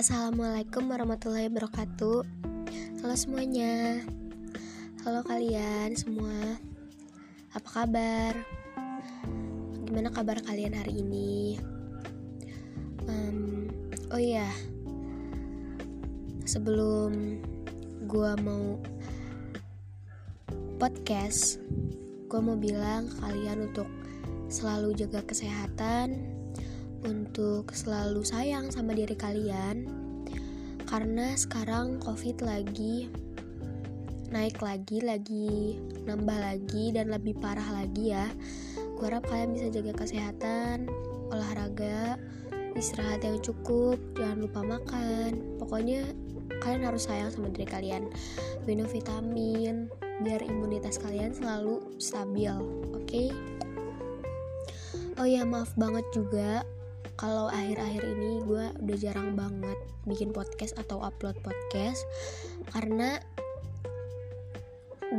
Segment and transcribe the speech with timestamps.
[0.00, 2.24] Assalamualaikum warahmatullahi wabarakatuh.
[3.04, 4.00] Halo semuanya.
[5.04, 6.56] Halo kalian semua.
[7.52, 8.32] Apa kabar?
[9.84, 11.60] Gimana kabar kalian hari ini?
[13.04, 13.68] Um,
[14.08, 14.48] oh iya.
[16.48, 17.36] Sebelum
[18.08, 18.80] gue mau
[20.80, 21.60] podcast
[22.24, 23.92] Gue mau bilang kalian untuk
[24.48, 26.40] selalu jaga kesehatan
[27.04, 29.88] untuk selalu sayang sama diri kalian
[30.90, 33.06] karena sekarang covid lagi
[34.34, 38.26] naik lagi lagi nambah lagi dan lebih parah lagi ya.
[38.98, 40.90] Gue harap kalian bisa jaga kesehatan
[41.30, 42.18] olahraga
[42.74, 45.38] istirahat yang cukup jangan lupa makan.
[45.62, 46.10] Pokoknya
[46.58, 48.10] kalian harus sayang sama diri kalian.
[48.66, 49.86] Minum vitamin
[50.26, 52.50] biar imunitas kalian selalu stabil
[52.90, 53.06] oke?
[53.06, 53.30] Okay?
[55.20, 56.64] oh ya maaf banget juga
[57.20, 59.76] kalau akhir-akhir ini gue udah jarang banget
[60.08, 62.00] bikin podcast atau upload podcast
[62.72, 63.20] karena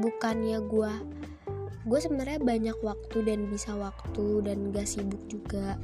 [0.02, 0.94] bukannya gue
[1.86, 5.78] gue sebenarnya banyak waktu dan bisa waktu dan gak sibuk juga.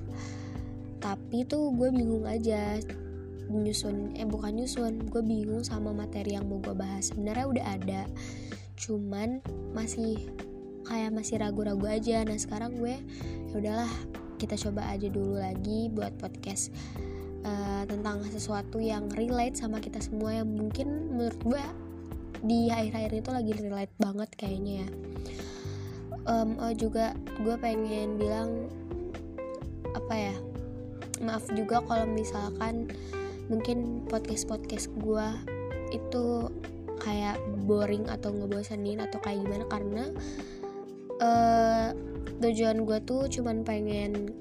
[0.97, 2.81] Tapi tuh gue bingung aja
[3.47, 7.13] nyusun eh bukan nyusun gue bingung sama materi yang mau gue bahas.
[7.13, 8.01] Sebenarnya udah ada
[8.77, 9.41] cuman
[9.73, 10.29] masih
[10.85, 12.25] kayak masih ragu-ragu aja.
[12.25, 12.97] Nah sekarang gue
[13.53, 13.91] ya udahlah
[14.37, 16.69] kita coba aja dulu lagi buat podcast
[17.43, 21.63] uh, tentang sesuatu yang relate sama kita semua yang mungkin menurut gue
[22.45, 24.89] di akhir-akhir itu lagi relate banget kayaknya ya.
[26.27, 28.69] Um, oh juga gue pengen bilang
[29.97, 30.35] apa ya?
[31.17, 32.93] Maaf juga kalau misalkan
[33.49, 35.27] mungkin podcast podcast gue
[35.95, 36.51] itu
[37.01, 40.03] kayak boring atau ngebosanin atau kayak gimana karena
[41.23, 41.89] uh,
[42.43, 44.31] tujuan gue tuh cuman pengen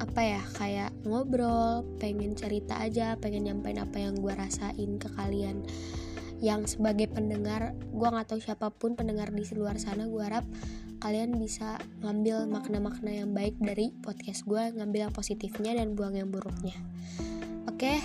[0.00, 5.62] apa ya kayak ngobrol pengen cerita aja pengen nyampein apa yang gue rasain ke kalian.
[6.40, 10.48] Yang sebagai pendengar gue nggak tahu siapa pun pendengar di luar sana gue harap
[11.00, 16.32] kalian bisa ngambil makna-makna yang baik dari podcast gue ngambil yang positifnya dan buang yang
[16.32, 16.76] buruknya.
[17.68, 18.00] Oke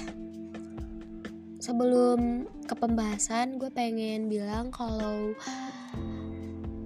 [1.65, 5.33] sebelum ke pembahasan gue pengen bilang kalau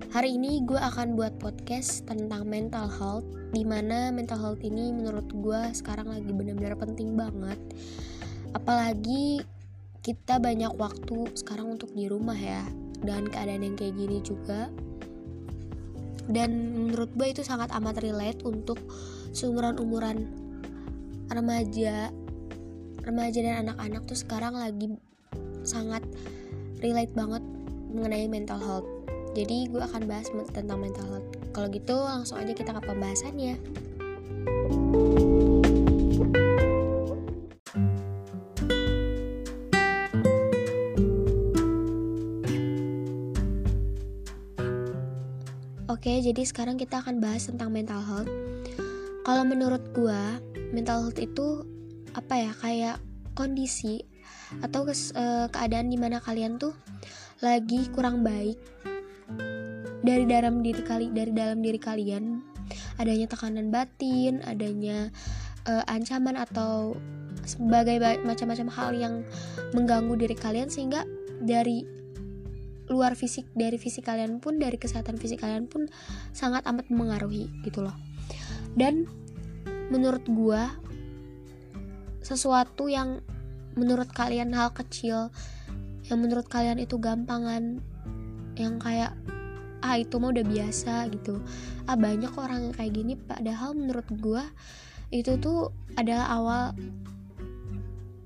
[0.09, 5.29] Hari ini gue akan buat podcast tentang mental health Di mana mental health ini menurut
[5.29, 7.61] gue sekarang lagi benar-benar penting banget.
[8.57, 9.45] Apalagi
[10.01, 12.65] kita banyak waktu sekarang untuk di rumah ya
[13.05, 14.73] Dan keadaan yang kayak gini juga.
[16.25, 18.81] Dan menurut gue itu sangat amat relate untuk
[19.29, 20.25] seumuran-umuran
[21.29, 22.09] remaja
[23.05, 24.89] Remaja dan anak-anak tuh sekarang lagi
[25.61, 26.01] sangat
[26.81, 27.45] relate banget
[27.93, 28.98] mengenai mental health
[29.37, 31.29] jadi gue akan bahas tentang mental health.
[31.53, 33.55] Kalau gitu langsung aja kita ke pembahasannya.
[45.89, 48.31] Oke, jadi sekarang kita akan bahas tentang mental health.
[49.27, 50.21] Kalau menurut gue,
[50.71, 51.67] mental health itu
[52.15, 52.51] apa ya?
[52.55, 52.97] Kayak
[53.35, 54.07] kondisi
[54.63, 56.73] atau kes, uh, keadaan di mana kalian tuh
[57.39, 58.57] lagi kurang baik
[60.03, 62.39] dari dalam diri kali dari dalam diri kalian
[63.01, 65.09] adanya tekanan batin adanya
[65.67, 66.95] uh, ancaman atau
[67.43, 69.13] sebagai macam-macam hal yang
[69.73, 71.03] mengganggu diri kalian sehingga
[71.41, 71.81] dari
[72.89, 75.85] luar fisik dari fisik kalian pun dari kesehatan fisik kalian pun
[76.33, 77.93] sangat amat mengaruhi gitu loh.
[78.73, 79.05] Dan
[79.93, 80.73] menurut gua
[82.25, 83.21] sesuatu yang
[83.77, 85.29] menurut kalian hal kecil
[86.09, 87.81] yang menurut kalian itu gampangan
[88.57, 89.13] yang kayak
[89.79, 91.39] ah itu mah udah biasa gitu.
[91.87, 94.43] Ah banyak orang kayak gini padahal menurut gue
[95.09, 96.63] itu tuh adalah awal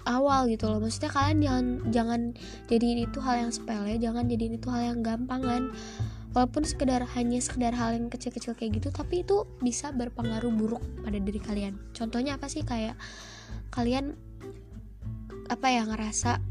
[0.03, 0.83] awal gitu loh.
[0.83, 2.21] Maksudnya kalian jangan jangan
[2.67, 5.71] jadiin itu hal yang sepele jangan jadiin itu hal yang gampangan.
[6.33, 11.21] Walaupun sekedar hanya sekedar hal yang kecil-kecil kayak gitu tapi itu bisa berpengaruh buruk pada
[11.21, 11.77] diri kalian.
[11.93, 12.65] Contohnya apa sih?
[12.65, 12.97] Kayak
[13.69, 14.17] kalian
[15.51, 16.41] apa ya ngerasa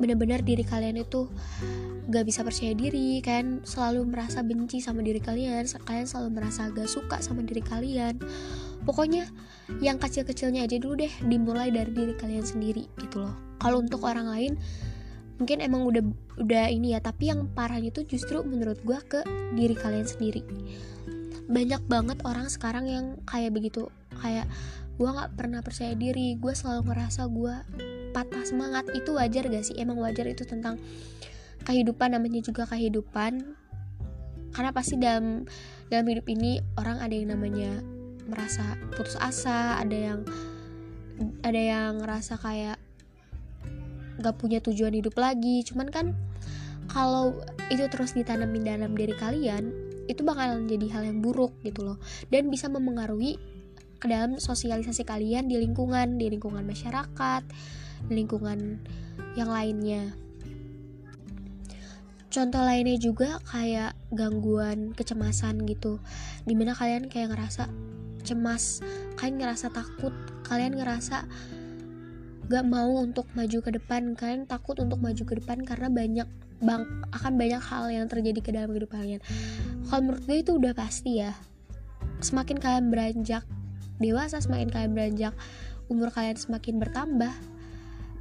[0.00, 1.28] benar-benar diri kalian itu
[2.08, 3.60] gak bisa percaya diri kan?
[3.64, 8.18] Selalu merasa benci sama diri kalian kalian selalu merasa gak suka sama diri kalian.
[8.82, 9.30] Pokoknya
[9.78, 13.34] yang kecil-kecilnya aja dulu deh dimulai dari diri kalian sendiri gitu loh.
[13.62, 14.52] Kalau untuk orang lain
[15.40, 16.02] mungkin emang udah
[16.38, 19.20] udah ini ya tapi yang parahnya tuh justru menurut gue ke
[19.54, 20.42] diri kalian sendiri.
[21.46, 24.46] Banyak banget orang sekarang yang kayak begitu kayak
[25.00, 27.54] gue nggak pernah percaya diri gue selalu ngerasa gue
[28.12, 29.76] patah semangat itu wajar gak sih?
[29.80, 30.76] Emang wajar itu tentang
[31.64, 33.56] kehidupan namanya juga kehidupan.
[34.52, 35.48] Karena pasti dalam
[35.88, 37.80] dalam hidup ini orang ada yang namanya
[38.28, 40.20] merasa putus asa ada yang
[41.42, 42.76] ada yang ngerasa kayak
[44.20, 45.64] gak punya tujuan hidup lagi.
[45.64, 46.12] Cuman kan
[46.92, 47.32] kalau
[47.72, 49.72] itu terus ditanamin dalam diri kalian
[50.10, 51.96] itu bakalan jadi hal yang buruk gitu loh.
[52.28, 53.40] Dan bisa mempengaruhi
[54.02, 57.42] ke dalam sosialisasi kalian di lingkungan di lingkungan masyarakat
[58.08, 58.80] lingkungan
[59.36, 60.14] yang lainnya.
[62.32, 66.00] Contoh lainnya juga kayak gangguan kecemasan gitu
[66.48, 67.68] di mana kalian kayak ngerasa
[68.22, 68.80] cemas
[69.20, 70.14] kalian ngerasa takut
[70.46, 71.26] kalian ngerasa
[72.48, 76.28] gak mau untuk maju ke depan kalian takut untuk maju ke depan karena banyak
[76.62, 79.20] bang akan banyak hal yang terjadi ke dalam hidup kalian.
[79.90, 81.34] Kalau menurut gue itu udah pasti ya.
[82.22, 83.44] Semakin kalian beranjak
[83.98, 85.34] dewasa semakin kalian beranjak
[85.90, 87.34] umur kalian semakin bertambah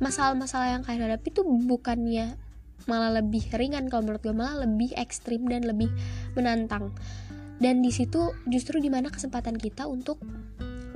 [0.02, 2.36] masalah-masalah yang kalian hadapi itu bukannya
[2.90, 5.88] malah lebih ringan kalau menurut gue malah lebih ekstrim dan lebih
[6.34, 6.90] menantang.
[7.62, 10.18] Dan di situ justru di mana kesempatan kita untuk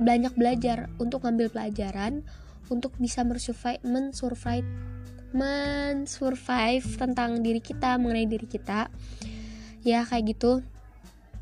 [0.02, 2.26] banyak belajar untuk ngambil pelajaran
[2.66, 4.66] untuk bisa mensurvive mensurvive
[5.30, 8.90] mensurvive tentang diri kita mengenai diri kita.
[9.86, 10.66] Ya kayak gitu.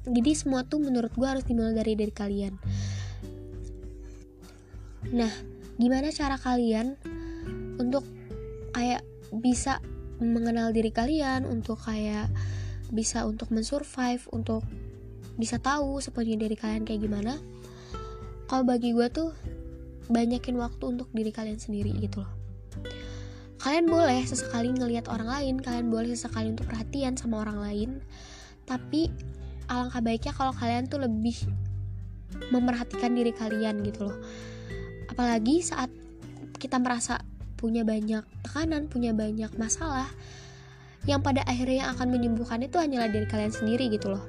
[0.04, 2.54] Jadi semua tuh menurut gue harus dimulai dari diri kalian.
[5.16, 5.32] Nah
[5.80, 7.00] gimana cara kalian
[7.78, 8.04] untuk
[8.74, 9.02] kayak
[9.34, 9.82] bisa
[10.22, 12.30] mengenal diri kalian untuk kayak
[12.94, 14.62] bisa untuk mensurvive untuk
[15.34, 17.34] bisa tahu sepenuhnya diri kalian kayak gimana.
[18.46, 19.34] Kalau bagi gue tuh
[20.06, 22.32] banyakin waktu untuk diri kalian sendiri gitu loh.
[23.58, 27.90] Kalian boleh sesekali ngelihat orang lain kalian boleh sesekali untuk perhatian sama orang lain
[28.68, 29.08] tapi
[29.68, 31.36] alangkah baiknya kalau kalian tuh lebih
[32.52, 34.18] memerhatikan diri kalian gitu loh.
[35.08, 35.88] Apalagi saat
[36.60, 37.20] kita merasa
[37.64, 40.12] punya banyak tekanan punya banyak masalah
[41.08, 44.24] yang pada akhirnya yang akan menyembuhkan itu hanyalah diri kalian sendiri gitu loh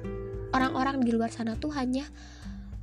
[0.56, 2.08] orang-orang di luar sana tuh hanya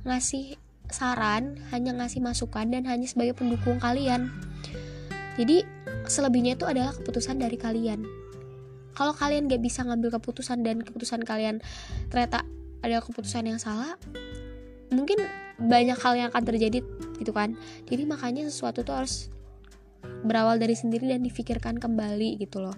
[0.06, 0.54] ngasih
[0.92, 4.28] saran, hanya ngasih masukan dan hanya sebagai pendukung kalian.
[5.34, 5.64] Jadi
[6.06, 8.04] selebihnya itu adalah keputusan dari kalian.
[8.94, 11.58] Kalau kalian gak bisa ngambil keputusan dan keputusan kalian
[12.12, 12.46] ternyata
[12.84, 13.98] ada keputusan yang salah,
[14.94, 15.18] mungkin
[15.58, 16.84] banyak hal yang akan terjadi
[17.18, 17.58] gitu kan.
[17.90, 19.33] Jadi makanya sesuatu tuh harus
[20.24, 22.76] berawal dari sendiri dan difikirkan kembali gitu loh.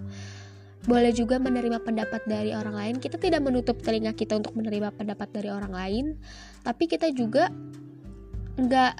[0.86, 2.94] Boleh juga menerima pendapat dari orang lain.
[3.02, 6.04] Kita tidak menutup telinga kita untuk menerima pendapat dari orang lain.
[6.62, 7.50] Tapi kita juga
[8.56, 8.92] nggak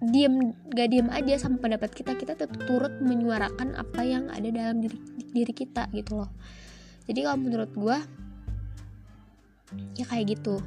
[0.00, 2.12] diem nggak diem aja sama pendapat kita.
[2.12, 5.00] Kita tetap turut menyuarakan apa yang ada dalam diri
[5.32, 6.30] diri kita gitu loh.
[7.08, 7.96] Jadi kalau menurut gue
[9.96, 10.60] ya kayak gitu.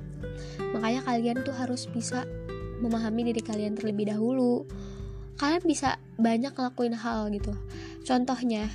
[0.73, 2.25] Makanya kalian tuh harus bisa
[2.81, 4.67] memahami diri kalian terlebih dahulu
[5.37, 7.53] kalian bisa banyak ngelakuin hal gitu.
[8.05, 8.69] Contohnya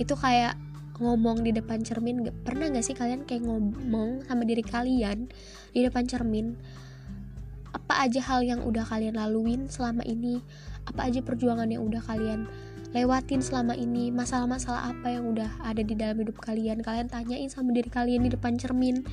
[0.00, 0.56] itu kayak
[0.98, 2.26] ngomong di depan cermin.
[2.26, 5.30] Gak pernah gak sih kalian kayak ngomong sama diri kalian
[5.72, 6.58] di depan cermin?
[7.70, 10.42] Apa aja hal yang udah kalian laluin selama ini?
[10.88, 12.48] Apa aja perjuangan yang udah kalian
[12.96, 14.10] lewatin selama ini?
[14.10, 16.80] Masalah-masalah apa yang udah ada di dalam hidup kalian?
[16.80, 19.04] Kalian tanyain sama diri kalian di depan cermin.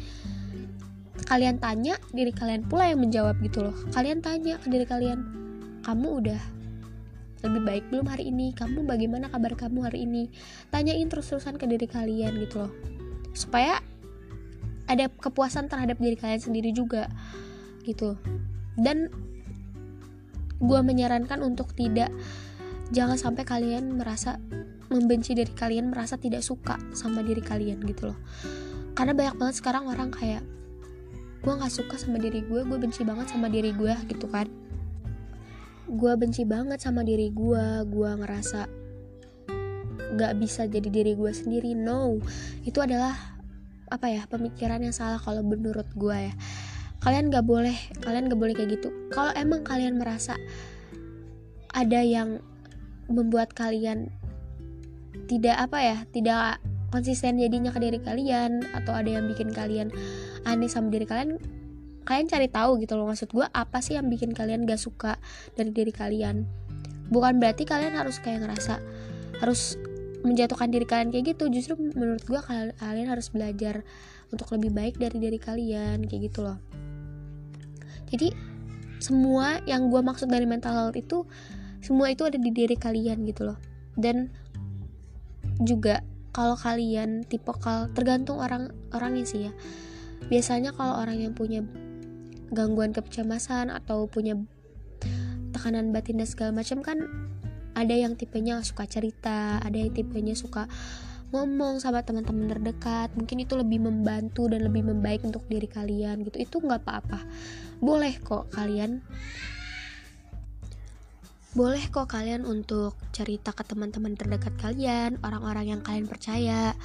[1.25, 3.75] Kalian tanya diri kalian pula yang menjawab gitu loh.
[3.91, 5.44] Kalian tanya ke diri kalian
[5.85, 6.41] kamu udah
[7.45, 8.57] lebih baik belum hari ini?
[8.57, 10.33] Kamu bagaimana kabar kamu hari ini?
[10.73, 12.73] Tanyain terus-terusan ke diri kalian gitu loh.
[13.37, 13.77] Supaya
[14.89, 17.05] ada kepuasan terhadap diri kalian sendiri juga
[17.85, 18.17] gitu.
[18.73, 19.13] Dan
[20.57, 22.09] gue menyarankan untuk tidak
[22.89, 24.41] jangan sampai kalian merasa
[24.89, 28.17] membenci diri kalian merasa tidak suka sama diri kalian gitu loh.
[28.97, 30.41] Karena banyak banget sekarang orang kayak
[31.45, 34.49] gue nggak suka sama diri gue gue benci banget sama diri gue gitu kan
[35.85, 38.65] gue benci banget sama diri gue gue ngerasa
[40.15, 41.75] gak bisa jadi diri gue sendiri.
[41.75, 42.17] No.
[42.63, 43.13] Itu adalah
[43.91, 46.33] apa ya pemikiran yang salah kalau menurut gue ya.
[47.03, 48.89] Kalian gak boleh kalian gak boleh kayak gitu.
[49.13, 50.39] Kalau emang kalian merasa
[51.75, 52.39] ada yang
[53.11, 54.09] membuat kalian
[55.27, 56.57] tidak apa ya tidak
[56.89, 59.91] konsisten jadinya ke diri kalian atau ada yang bikin kalian
[60.47, 61.35] aneh sama diri kalian
[62.05, 65.17] kalian cari tahu gitu loh maksud gue apa sih yang bikin kalian gak suka
[65.57, 66.45] dari diri kalian?
[67.09, 68.79] Bukan berarti kalian harus kayak ngerasa
[69.41, 69.75] harus
[70.25, 72.41] menjatuhkan diri kalian kayak gitu justru menurut gue
[72.81, 73.85] kalian harus belajar
[74.33, 76.57] untuk lebih baik dari diri kalian kayak gitu loh.
[78.09, 78.33] Jadi
[78.97, 81.29] semua yang gue maksud dari mental health itu
[81.85, 83.57] semua itu ada di diri kalian gitu loh.
[83.93, 84.33] Dan
[85.61, 86.01] juga
[86.33, 89.53] kalau kalian tipe kal tergantung orang orangnya sih ya.
[90.25, 91.61] Biasanya kalau orang yang punya
[92.51, 94.37] gangguan kecemasan atau punya
[95.55, 97.05] tekanan batin dan segala macam kan
[97.75, 100.67] ada yang tipenya suka cerita ada yang tipenya suka
[101.33, 103.11] ngomong sama teman-teman terdekat.
[103.17, 106.37] Mungkin itu lebih membantu dan lebih membaik untuk diri kalian gitu.
[106.39, 107.19] Itu nggak apa-apa.
[107.83, 109.03] Boleh kok kalian
[111.55, 116.75] boleh kok kalian untuk cerita ke teman-teman terdekat kalian orang-orang yang kalian percaya.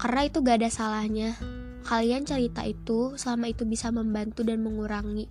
[0.00, 1.36] Karena itu gak ada salahnya
[1.82, 5.26] kalian cerita itu selama itu bisa membantu dan mengurangi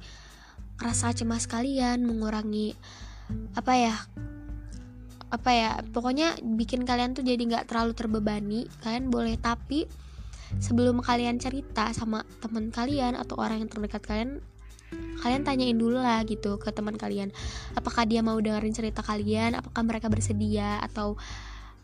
[0.81, 2.73] rasa cemas kalian mengurangi
[3.53, 3.95] apa ya
[5.31, 8.61] apa ya pokoknya bikin kalian tuh jadi nggak terlalu terbebani.
[8.83, 9.87] Kalian boleh tapi
[10.59, 14.43] sebelum kalian cerita sama teman kalian atau orang yang terdekat kalian
[15.23, 17.31] kalian tanyain dulu lah gitu ke teman kalian.
[17.79, 19.55] Apakah dia mau dengerin cerita kalian?
[19.55, 20.83] Apakah mereka bersedia?
[20.83, 21.15] Atau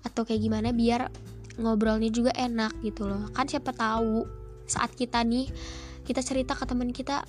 [0.03, 0.75] atau kayak gimana?
[0.75, 1.07] Biar
[1.55, 3.31] ngobrolnya juga enak gitu loh.
[3.31, 4.27] Kan siapa tahu
[4.67, 5.50] saat kita nih
[6.03, 7.24] kita cerita ke teman kita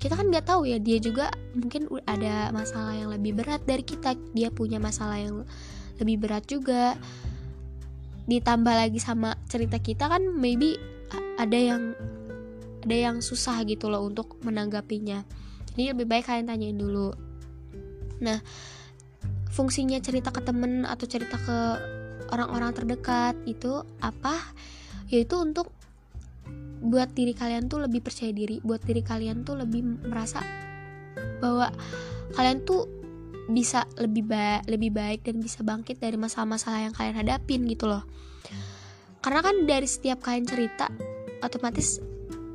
[0.00, 4.12] kita kan nggak tahu ya dia juga mungkin ada masalah yang lebih berat dari kita.
[4.34, 5.48] Dia punya masalah yang
[5.96, 6.98] lebih berat juga.
[8.28, 10.76] Ditambah lagi sama cerita kita kan maybe
[11.40, 11.96] ada yang
[12.84, 15.24] ada yang susah gitu loh untuk menanggapinya.
[15.72, 17.14] Jadi lebih baik kalian tanyain dulu.
[18.20, 18.44] Nah
[19.54, 21.58] fungsinya cerita ke temen atau cerita ke
[22.28, 24.36] orang-orang terdekat itu apa?
[25.08, 25.70] Yaitu untuk
[26.84, 30.44] buat diri kalian tuh lebih percaya diri buat diri kalian tuh lebih merasa
[31.40, 31.72] bahwa
[32.36, 32.84] kalian tuh
[33.48, 38.04] bisa lebih baik lebih baik dan bisa bangkit dari masalah-masalah yang kalian hadapin gitu loh.
[39.24, 40.92] Karena kan dari setiap kalian cerita
[41.40, 42.00] otomatis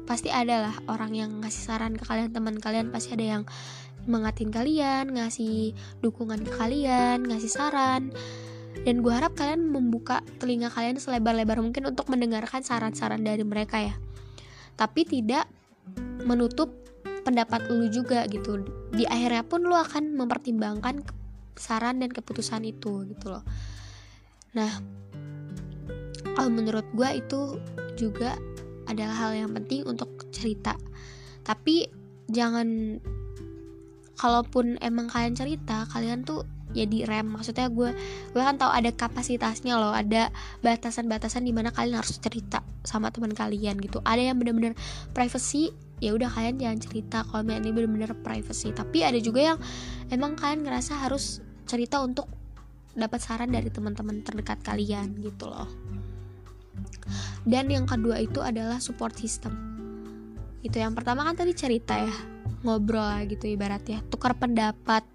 [0.05, 3.43] pasti ada lah orang yang ngasih saran ke kalian teman kalian pasti ada yang
[4.09, 8.13] mengatin kalian ngasih dukungan ke kalian ngasih saran.
[8.85, 13.97] Dan gue harap kalian membuka telinga kalian selebar-lebar mungkin untuk mendengarkan saran-saran dari mereka ya
[14.79, 15.43] tapi tidak
[16.23, 16.71] menutup
[17.27, 18.63] pendapat lu juga gitu.
[18.95, 21.03] Di akhirnya pun lu akan mempertimbangkan
[21.59, 23.43] saran dan keputusan itu gitu loh.
[24.55, 24.71] Nah
[26.39, 27.59] kalau menurut gue itu
[27.99, 28.39] juga
[28.87, 30.79] adalah hal yang penting untuk cerita.
[31.43, 31.91] Tapi
[32.31, 32.99] jangan
[34.15, 37.29] kalaupun emang kalian cerita kalian tuh ya di rem.
[37.29, 37.93] Maksudnya gue
[38.33, 40.29] gue kan tahu ada kapasitasnya loh ada
[40.61, 44.01] batasan-batasan di mana kalian harus cerita sama teman kalian gitu.
[44.05, 44.73] Ada yang bener-bener
[45.13, 47.17] privacy ya udah kalian jangan cerita.
[47.27, 48.71] Kalau ini bener-bener privacy.
[48.71, 49.57] Tapi ada juga yang
[50.13, 52.25] emang kalian ngerasa harus cerita untuk
[52.97, 55.69] dapat saran dari teman-teman terdekat kalian gitu loh.
[57.47, 59.55] Dan yang kedua itu adalah support system.
[60.59, 62.15] Itu yang pertama kan tadi cerita ya
[62.63, 64.03] ngobrol gitu ibaratnya.
[64.11, 65.07] Tukar pendapat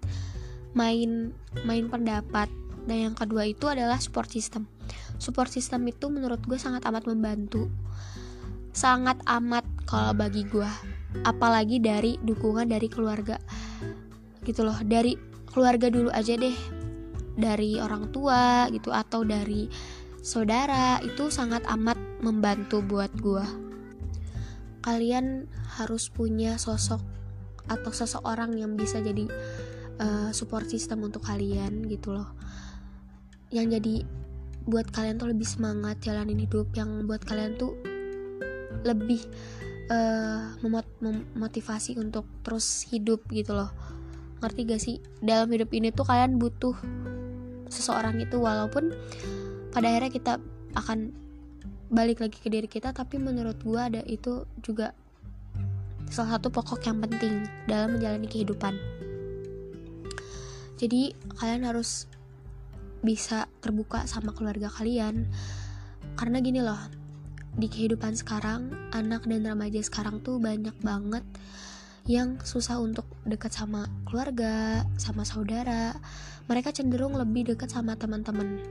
[0.77, 1.31] main
[1.63, 2.51] main pendapat.
[2.85, 4.69] Dan yang kedua itu adalah support system.
[5.17, 7.71] Support system itu menurut gue sangat amat membantu.
[8.75, 10.67] Sangat amat kalau bagi gue
[11.25, 13.41] apalagi dari dukungan dari keluarga.
[14.45, 14.77] Gitu loh.
[14.85, 15.17] Dari
[15.49, 16.53] keluarga dulu aja deh.
[17.33, 19.65] Dari orang tua gitu atau dari
[20.21, 23.65] saudara itu sangat amat membantu buat gue
[24.85, 25.49] kalian
[25.81, 27.01] harus punya sosok
[27.65, 29.25] atau seseorang yang bisa jadi
[29.99, 32.31] uh, support system untuk kalian gitu loh.
[33.51, 33.95] Yang jadi
[34.65, 37.77] buat kalian tuh lebih semangat jalanin hidup yang buat kalian tuh
[38.81, 39.21] lebih
[39.89, 43.69] uh, memot memotivasi untuk terus hidup gitu loh.
[44.41, 44.95] Ngerti gak sih?
[45.21, 46.75] Dalam hidup ini tuh kalian butuh
[47.69, 48.93] seseorang itu walaupun
[49.73, 50.33] pada akhirnya kita
[50.77, 51.11] akan
[51.89, 54.91] balik lagi ke diri kita tapi menurut gue ada itu juga
[56.09, 58.77] salah satu pokok yang penting dalam menjalani kehidupan
[60.75, 62.07] jadi kalian harus
[63.05, 65.29] bisa terbuka sama keluarga kalian
[66.17, 66.79] karena gini loh
[67.55, 71.23] di kehidupan sekarang anak dan remaja sekarang tuh banyak banget
[72.05, 75.97] yang susah untuk dekat sama keluarga, sama saudara.
[76.45, 78.61] Mereka cenderung lebih dekat sama teman-teman,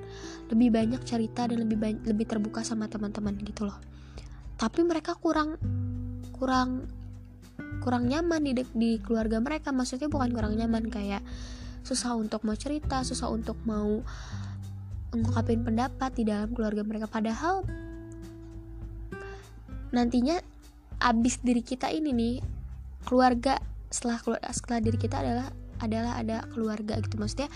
[0.55, 3.75] lebih banyak cerita dan lebih lebih terbuka sama teman-teman gitu loh.
[4.55, 5.59] Tapi mereka kurang
[6.31, 6.87] kurang
[7.83, 9.75] kurang nyaman di di keluarga mereka.
[9.75, 11.27] Maksudnya bukan kurang nyaman kayak
[11.85, 14.01] susah untuk mau cerita susah untuk mau
[15.15, 17.07] mengungkapin pendapat di dalam keluarga mereka.
[17.07, 17.63] Padahal
[19.95, 20.43] nantinya
[20.99, 22.35] abis diri kita ini nih
[23.07, 23.63] keluarga
[23.93, 25.49] setelah keluarga setelah diri kita adalah
[25.79, 27.15] adalah ada keluarga gitu.
[27.15, 27.47] Maksudnya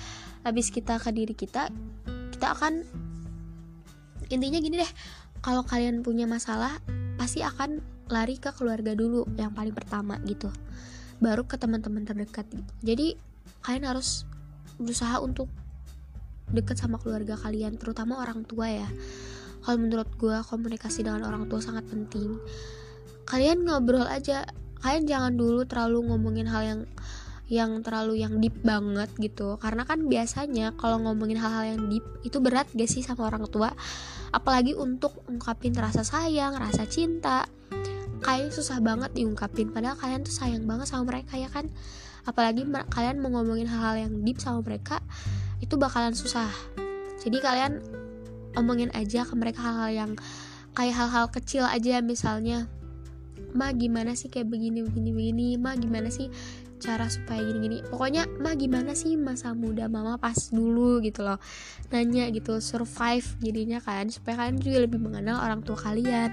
[0.47, 1.73] abis kita ke diri kita
[2.06, 2.87] kita akan
[4.30, 4.92] intinya gini deh
[5.42, 6.78] kalau kalian punya masalah
[7.18, 7.82] pasti akan
[8.12, 10.52] lari ke keluarga dulu yang paling pertama gitu.
[11.18, 12.73] Baru ke teman-teman terdekat gitu.
[12.87, 13.18] jadi
[13.62, 14.29] kalian harus
[14.79, 15.50] berusaha untuk
[16.49, 18.88] deket sama keluarga kalian terutama orang tua ya.
[19.61, 22.41] Kalau menurut gue komunikasi dengan orang tua sangat penting.
[23.29, 24.49] Kalian ngobrol aja.
[24.79, 26.81] Kalian jangan dulu terlalu ngomongin hal yang
[27.49, 29.59] yang terlalu yang deep banget gitu.
[29.61, 33.75] Karena kan biasanya kalau ngomongin hal-hal yang deep itu berat gak sih sama orang tua?
[34.31, 37.45] Apalagi untuk ungkapin rasa sayang rasa cinta.
[38.23, 39.75] Kayak susah banget diungkapin.
[39.75, 41.69] Padahal kalian tuh sayang banget sama mereka ya kan
[42.28, 45.00] apalagi kalian mau ngomongin hal-hal yang deep sama mereka
[45.64, 46.52] itu bakalan susah.
[47.25, 47.80] Jadi kalian
[48.52, 50.12] omongin aja ke mereka hal-hal yang
[50.76, 52.68] kayak hal-hal kecil aja misalnya
[53.56, 55.49] ma gimana sih kayak begini begini begini?
[55.56, 56.28] Ma gimana sih
[56.78, 57.82] cara supaya gini-gini?
[57.88, 61.00] Pokoknya mah gimana sih masa muda mama pas dulu?
[61.00, 61.40] gitu loh.
[61.90, 66.30] Nanya gitu survive jadinya kan supaya kalian juga lebih mengenal orang tua kalian.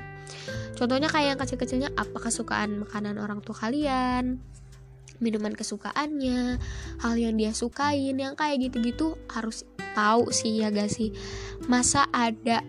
[0.75, 4.43] Contohnya kayak yang kecil-kecilnya apa kesukaan makanan orang tua kalian
[5.23, 6.59] minuman kesukaannya
[7.01, 9.63] hal yang dia sukain yang kayak gitu-gitu harus
[9.95, 11.15] tahu sih ya gak sih?
[11.71, 12.61] Masa ada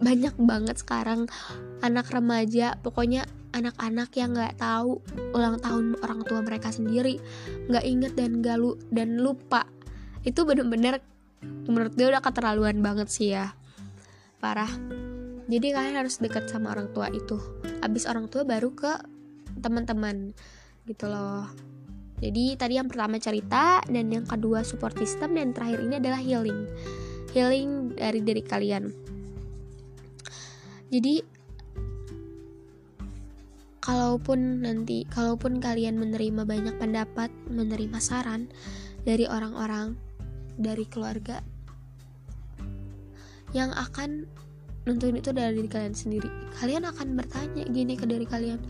[0.00, 1.28] banyak banget sekarang
[1.84, 5.02] anak remaja pokoknya anak-anak yang nggak tahu
[5.36, 7.18] ulang tahun orang tua mereka sendiri
[7.66, 9.68] nggak inget dan gak lu dan lupa.
[10.24, 11.04] Itu bener-bener
[11.68, 13.52] menurut gue udah keterlaluan banget sih ya.
[14.40, 14.70] Parah.
[15.50, 17.36] Jadi kalian harus dekat sama orang tua itu.
[17.82, 18.92] Abis orang tua baru ke
[19.60, 20.32] teman-teman
[20.88, 21.50] gitu loh
[22.20, 26.68] jadi tadi yang pertama cerita dan yang kedua support system dan terakhir ini adalah healing.
[27.32, 28.92] Healing dari diri kalian.
[30.92, 31.24] Jadi
[33.80, 38.52] kalaupun nanti kalaupun kalian menerima banyak pendapat menerima saran
[39.08, 39.96] dari orang-orang
[40.60, 41.40] dari keluarga
[43.56, 44.28] yang akan
[44.84, 46.28] nonton itu dari diri kalian sendiri.
[46.60, 48.60] Kalian akan bertanya gini ke diri kalian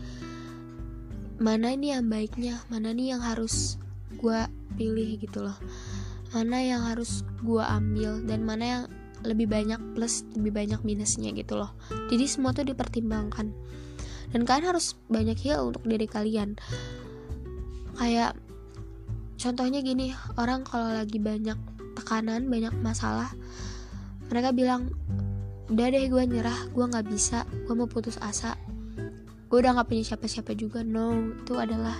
[1.41, 3.81] mana ini yang baiknya mana nih yang harus
[4.21, 4.39] gue
[4.77, 5.57] pilih gitu loh.
[6.31, 8.83] Mana yang harus gue ambil dan mana yang
[9.25, 11.73] lebih banyak plus lebih banyak minusnya gitu loh.
[12.13, 13.49] Jadi semua tuh dipertimbangkan.
[14.31, 16.55] Dan kalian harus banyak heal untuk diri kalian.
[17.97, 18.37] Kayak
[19.41, 21.57] contohnya gini orang kalau lagi banyak
[21.97, 23.33] tekanan banyak masalah
[24.29, 24.93] mereka bilang
[25.73, 28.53] udah deh gue nyerah gue nggak bisa gue mau putus asa
[29.51, 31.35] gue udah nggak punya siapa-siapa juga no.
[31.43, 31.99] Itu adalah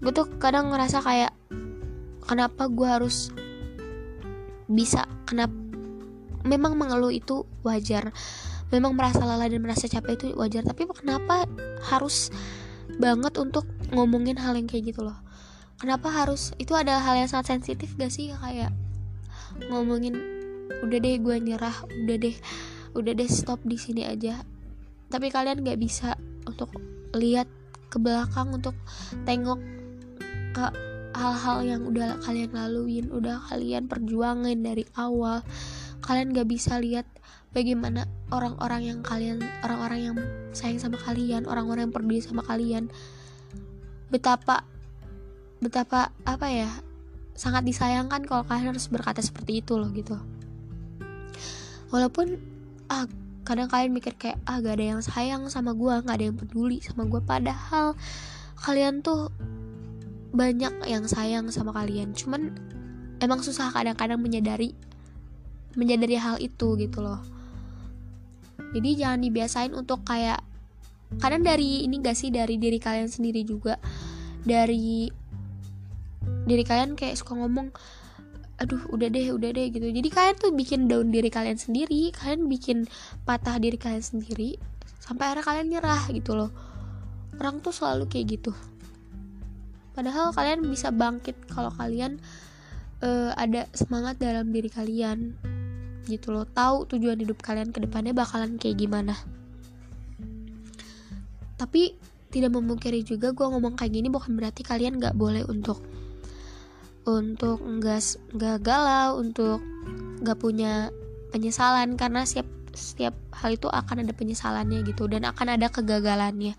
[0.00, 1.32] gue tuh kadang ngerasa kayak
[2.24, 3.28] kenapa gue harus
[4.64, 5.52] bisa kenapa
[6.48, 8.16] memang mengeluh itu wajar.
[8.72, 11.44] Memang merasa lelah dan merasa capek itu wajar tapi kenapa
[11.84, 12.32] harus
[12.96, 15.20] banget untuk ngomongin hal yang kayak gitu loh?
[15.76, 18.32] Kenapa harus itu adalah hal yang sangat sensitif gak sih?
[18.32, 18.72] Kayak
[19.68, 20.16] ngomongin
[20.80, 22.36] udah deh gue nyerah udah deh
[22.96, 24.40] udah deh stop di sini aja.
[25.12, 26.70] Tapi kalian gak bisa untuk
[27.14, 27.48] lihat
[27.88, 28.74] ke belakang untuk
[29.22, 29.60] tengok
[30.54, 30.66] ke
[31.14, 35.46] hal-hal yang udah kalian laluin udah kalian perjuangin dari awal.
[36.02, 37.06] Kalian gak bisa lihat
[37.54, 40.16] bagaimana orang-orang yang kalian orang-orang yang
[40.50, 42.90] sayang sama kalian orang-orang yang peduli sama kalian.
[44.10, 44.66] Betapa
[45.62, 46.68] betapa apa ya
[47.34, 50.18] sangat disayangkan kalau kalian harus berkata seperti itu loh gitu.
[51.94, 52.36] Walaupun
[52.90, 53.06] ah
[53.44, 56.80] kadang kalian mikir kayak ah gak ada yang sayang sama gue gak ada yang peduli
[56.80, 57.92] sama gue padahal
[58.56, 59.28] kalian tuh
[60.34, 62.10] banyak yang sayang sama kalian.
[62.12, 62.50] Cuman
[63.22, 64.74] emang susah kadang-kadang menyadari
[65.78, 67.22] menyadari hal itu gitu loh.
[68.74, 70.42] Jadi jangan dibiasain untuk kayak
[71.22, 73.78] kadang dari ini gak sih dari diri kalian sendiri juga.
[74.42, 75.06] Dari
[76.44, 77.70] diri kalian kayak suka ngomong
[78.54, 79.86] aduh udah deh udah deh gitu.
[79.90, 82.86] Jadi kalian tuh bikin down diri kalian sendiri kalian bikin
[83.26, 84.56] patah diri kalian sendiri
[85.02, 86.50] sampai akhirnya kalian nyerah gitu loh.
[87.34, 88.52] Orang tuh selalu kayak gitu.
[89.94, 92.22] Padahal kalian bisa bangkit kalau kalian
[93.02, 95.34] uh, ada semangat dalam diri kalian
[96.06, 96.46] gitu loh.
[96.46, 99.18] Tahu tujuan hidup kalian ke depannya bakalan kayak gimana.
[101.54, 101.94] Tapi
[102.34, 105.78] tidak memungkiri juga gue ngomong kayak gini bukan berarti kalian nggak boleh untuk
[107.04, 108.00] untuk nggak
[108.36, 109.60] nggak galau untuk
[110.24, 110.88] nggak punya
[111.30, 116.58] penyesalan karena setiap setiap hal itu akan ada penyesalannya gitu dan akan ada kegagalannya.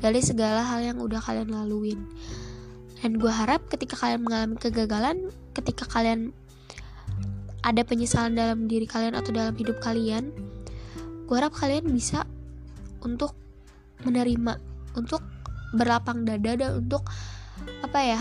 [0.00, 2.00] Dari segala hal yang udah kalian laluin.
[3.00, 6.32] Dan gue harap ketika kalian mengalami kegagalan ketika kalian
[7.60, 10.32] ada penyesalan dalam diri kalian atau dalam hidup kalian
[11.28, 12.24] gue harap kalian bisa
[13.04, 13.36] untuk
[14.02, 14.58] menerima
[14.96, 15.22] untuk
[15.76, 17.04] berlapang dada dan untuk
[17.84, 18.20] apa ya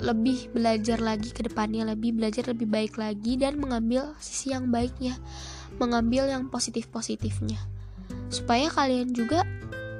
[0.00, 5.20] lebih belajar lagi ke depannya lebih belajar lebih baik lagi dan mengambil sisi yang baiknya
[5.76, 7.60] mengambil yang positif-positifnya.
[8.28, 9.44] Supaya kalian juga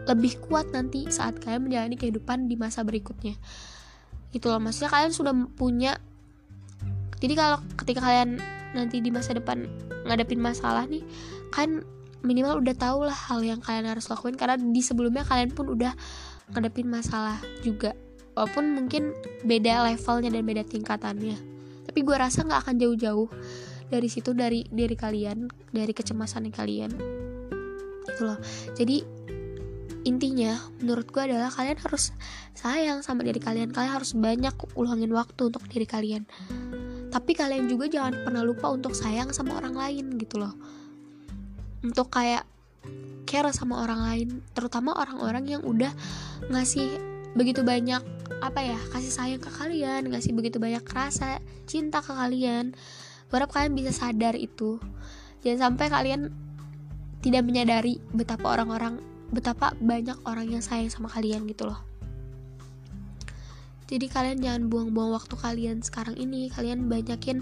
[0.09, 3.37] lebih kuat nanti saat kalian menjalani kehidupan di masa berikutnya.
[4.33, 6.01] Itu loh maksudnya kalian sudah punya
[7.23, 8.43] jadi kalau ketika kalian
[8.75, 9.69] nanti di masa depan
[10.09, 11.05] ngadepin masalah nih
[11.55, 11.87] kan
[12.25, 15.95] minimal udah tau lah hal yang kalian harus lakuin karena di sebelumnya kalian pun udah
[16.51, 17.95] ngadepin masalah juga
[18.33, 19.13] walaupun mungkin
[19.45, 21.37] beda levelnya dan beda tingkatannya.
[21.89, 23.29] Tapi gue rasa nggak akan jauh-jauh
[23.93, 26.91] dari situ dari diri kalian dari kecemasan kalian.
[28.09, 28.41] Gitu loh.
[28.73, 29.05] Jadi
[30.03, 32.17] intinya menurut gue adalah kalian harus
[32.57, 33.71] sayang sama diri kalian.
[33.71, 36.25] Kalian harus banyak ulangin waktu untuk diri kalian.
[37.13, 40.57] Tapi kalian juga jangan pernah lupa untuk sayang sama orang lain gitu loh.
[41.85, 42.49] Untuk kayak
[43.29, 45.93] care sama orang lain terutama orang-orang yang udah
[46.51, 48.03] ngasih begitu banyak
[48.43, 52.75] apa ya kasih sayang ke kalian ngasih begitu banyak rasa cinta ke kalian.
[53.31, 54.77] Berharap kalian bisa sadar itu.
[55.41, 56.21] Jangan sampai kalian
[57.23, 59.01] tidak menyadari betapa orang-orang
[59.33, 61.81] betapa banyak orang yang sayang sama kalian gitu loh.
[63.89, 66.53] Jadi kalian jangan buang-buang waktu kalian sekarang ini.
[66.53, 67.41] Kalian banyakin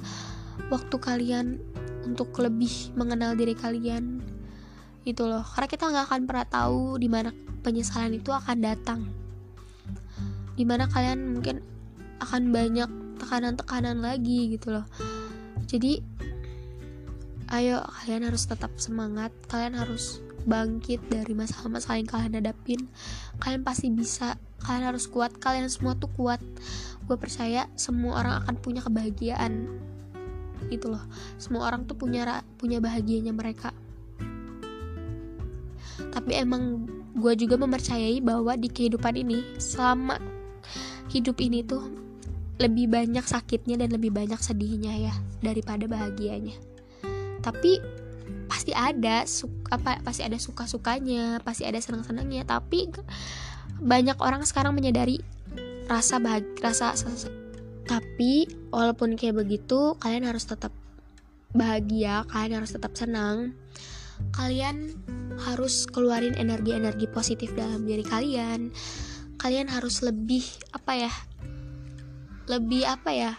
[0.71, 1.59] waktu kalian
[2.07, 4.23] untuk lebih mengenal diri kalian
[5.03, 5.43] gitu loh.
[5.43, 9.20] Karena kita nggak akan pernah tahu di mana penyesalan itu akan datang
[10.61, 11.65] di mana kalian mungkin
[12.21, 14.85] akan banyak tekanan-tekanan lagi gitu loh.
[15.65, 16.05] Jadi
[17.49, 22.81] ayo kalian harus tetap semangat kalian harus bangkit dari masalah-masalah yang kalian hadapin.
[23.41, 26.45] Kalian pasti bisa kalian harus kuat kalian semua tuh kuat.
[27.09, 29.65] Gue percaya semua orang akan punya kebahagiaan
[30.69, 31.01] itu loh.
[31.41, 33.73] Semua orang tuh punya punya bahagianya mereka.
[36.13, 36.85] Tapi emang
[37.17, 40.40] gue juga mempercayai bahwa di kehidupan ini selama
[41.11, 41.83] hidup ini tuh
[42.61, 46.55] lebih banyak sakitnya dan lebih banyak sedihnya ya daripada bahagianya.
[47.41, 47.81] Tapi
[48.47, 52.91] pasti ada suka apa pasti ada suka sukanya pasti ada senang senangnya tapi
[53.79, 55.23] banyak orang sekarang menyadari
[55.87, 56.99] rasa bahagia rasa
[57.87, 60.75] tapi walaupun kayak begitu kalian harus tetap
[61.51, 63.59] bahagia kalian harus tetap senang.
[64.37, 64.93] Kalian
[65.49, 68.69] harus keluarin energi-energi positif dalam diri kalian
[69.41, 70.45] kalian harus lebih
[70.77, 71.13] apa ya
[72.45, 73.33] lebih apa ya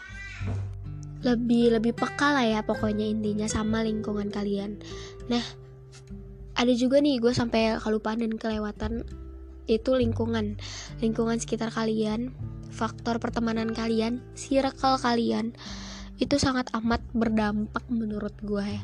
[1.21, 4.81] lebih lebih peka lah ya pokoknya intinya sama lingkungan kalian.
[5.29, 5.43] Nah
[6.57, 9.05] ada juga nih gue sampai kelupaan dan kelewatan
[9.69, 10.57] itu lingkungan
[10.97, 12.33] lingkungan sekitar kalian
[12.73, 15.53] faktor pertemanan kalian circle kalian
[16.17, 18.81] itu sangat amat berdampak menurut gue ya.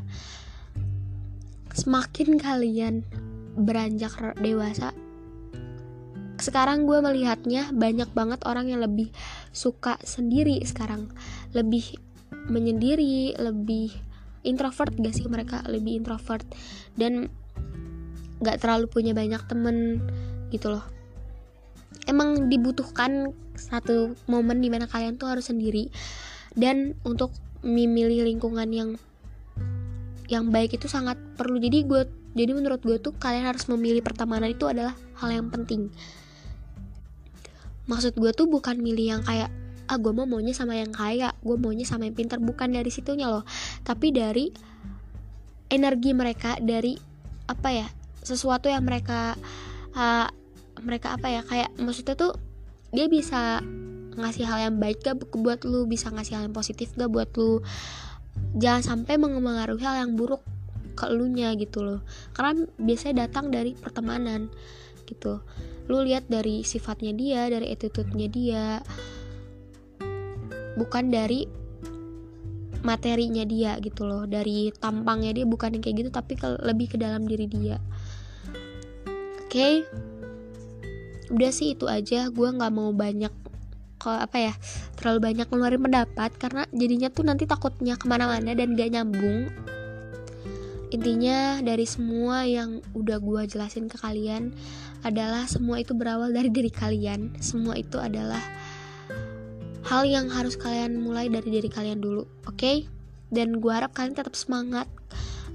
[1.73, 3.05] Semakin kalian
[3.57, 4.93] beranjak dewasa
[6.37, 9.09] sekarang gue melihatnya banyak banget orang yang lebih
[9.49, 11.09] suka sendiri sekarang.
[11.57, 11.97] Lebih
[12.47, 13.89] menyendiri lebih
[14.45, 15.65] introvert gak sih mereka?
[15.65, 16.45] Lebih introvert
[16.93, 17.33] dan
[18.41, 20.01] gak terlalu punya banyak temen
[20.53, 20.85] gitu loh.
[22.05, 25.89] Emang dibutuhkan satu momen di mana kalian tuh harus sendiri
[26.53, 27.33] dan untuk
[27.65, 28.89] memilih lingkungan yang
[30.29, 31.57] yang baik itu sangat perlu.
[31.57, 32.05] Jadi gue
[32.37, 35.89] jadi menurut gue tuh kalian harus memilih pertemanan itu adalah hal yang penting
[37.87, 39.49] maksud gue tuh bukan milih yang kayak
[39.87, 42.43] ah gue mau maunya sama yang kaya gue maunya sama yang pintar.
[42.43, 43.47] Bukan dari situnya loh.
[43.87, 44.51] Tapi dari
[45.71, 46.99] energi mereka dari
[47.47, 47.87] apa ya
[48.23, 49.39] sesuatu yang mereka
[49.95, 50.27] uh,
[50.83, 52.35] mereka apa ya kayak maksudnya tuh
[52.91, 53.63] dia bisa
[54.17, 57.63] ngasih hal yang baik gak buat lu bisa ngasih hal yang positif gak buat lu.
[58.59, 60.43] Jangan sampai mengaruhi hal yang buruk
[60.97, 61.99] ke elunya gitu loh.
[62.35, 64.51] Karena biasanya datang dari pertemanan
[65.07, 65.39] gitu
[65.87, 68.65] lu lihat dari sifatnya dia dari attitude-nya dia.
[70.77, 71.47] Bukan dari
[72.85, 74.27] materinya dia gitu loh.
[74.29, 77.79] Dari tampangnya dia bukan yang kayak gitu tapi ke, lebih ke dalam diri dia.
[79.41, 79.49] Oke?
[79.49, 79.75] Okay?
[81.27, 82.31] udah sih itu aja.
[82.31, 83.33] Gue nggak mau banyak
[83.97, 84.53] ke apa ya
[84.95, 89.49] terlalu banyak ngeluarin pendapat karena jadinya tuh nanti takutnya ke mana-mana dan gak nyambung
[90.93, 94.55] intinya dari semua yang udah gue jelasin ke kalian
[95.03, 97.35] adalah semua itu berawal dari diri kalian.
[97.43, 98.41] Semua itu adalah
[99.87, 102.55] hal yang harus kalian mulai dari diri kalian dulu oke?
[102.55, 102.87] Okay?
[103.33, 104.87] dan gue harap kalian tetap semangat.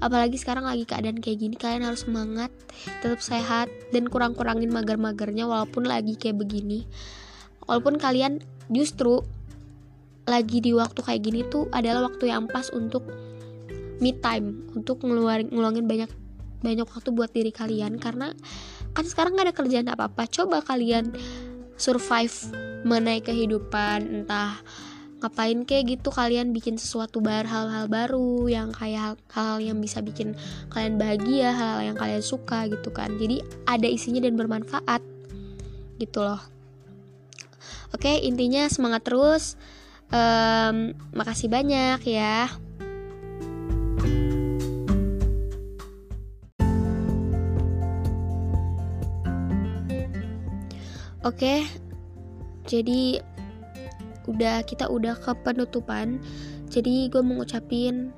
[0.03, 2.51] Apalagi sekarang lagi keadaan kayak gini kalian harus semangat
[2.99, 6.83] tetap sehat dan kurang-kurangin mager-magernya walaupun lagi kayak begini.
[7.63, 9.23] Walaupun kalian justru
[10.27, 13.07] lagi di waktu kayak gini tuh adalah waktu yang pas untuk
[14.01, 16.11] me time untuk ngeluarin ngulangin banyak
[16.63, 17.99] banyak waktu buat diri kalian.
[17.99, 18.31] Karena
[18.93, 21.11] kan sekarang gak ada kerjaan apa apa coba kalian
[21.75, 22.33] survive
[22.85, 24.61] menaik kehidupan entah
[25.23, 30.35] ngapain kayak gitu kalian bikin sesuatu bar hal-hal baru yang kayak hal-hal yang bisa bikin
[30.67, 33.15] kalian bahagia hal-hal yang kalian suka gitu kan.
[33.15, 34.99] Jadi ada isinya dan bermanfaat
[36.03, 36.43] gitu loh.
[37.95, 39.55] Oke intinya semangat terus.
[40.13, 42.45] Um, makasih banyak ya
[51.23, 51.63] Oke,
[52.67, 53.23] jadi
[54.27, 56.19] udah kita udah ke penutupan.
[56.67, 58.11] Jadi gue mau ngucapin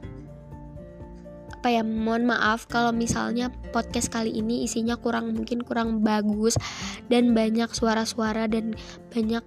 [1.54, 6.62] apa ya mohon maaf kalau misalnya podcast kali ini isinya kurang mungkin kurang bagus
[7.10, 8.78] dan banyak suara-suara dan
[9.14, 9.42] banyak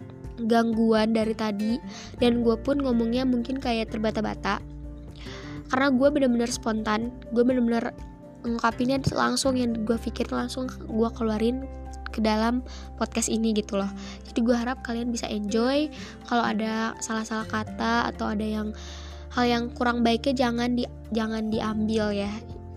[0.47, 1.83] gangguan dari tadi.
[2.23, 4.63] Dan gue pun ngomongnya mungkin kayak terbata-bata.
[5.67, 7.91] Karena gue bener-bener spontan gue bener-bener
[8.47, 11.67] ngungkapinnya langsung yang gue pikir langsung gue keluarin
[12.19, 12.67] ke dalam
[12.99, 13.89] podcast ini gitu loh.
[14.27, 15.87] Jadi gue harap kalian bisa enjoy.
[16.27, 18.75] Kalau ada salah-salah kata atau ada yang
[19.39, 20.83] hal yang kurang baiknya jangan di
[21.15, 22.33] jangan diambil ya.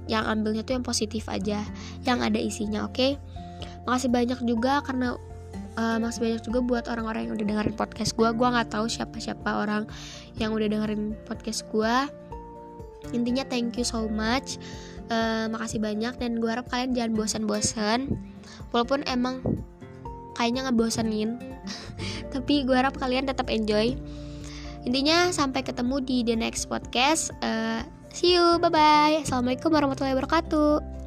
[0.06, 1.66] Yang ambilnya tuh yang positif aja
[2.06, 2.94] yang ada isinya oke?
[2.94, 3.14] Okay?
[3.86, 5.18] makasih banyak juga karena
[5.78, 9.50] uh, makasih banyak juga buat orang-orang yang udah dengerin podcast gue gue nggak tahu siapa-siapa
[9.58, 9.84] orang
[10.38, 11.96] yang udah dengerin podcast gue
[13.12, 14.62] intinya thank you so much.
[15.12, 18.00] Uh, makasih banyak dan gue harap kalian jangan bosan-bosan
[18.74, 19.42] walaupun emang
[20.38, 21.38] kayaknya ngebosanin
[22.34, 23.94] tapi gue harap kalian tetap enjoy.
[24.82, 27.30] Intinya sampai ketemu di the next podcast.
[27.46, 31.01] Uh, see you bye bye assalamualaikum warahmatullahi wabarakatuh